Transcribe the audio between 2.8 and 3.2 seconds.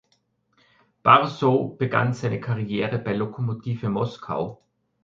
bei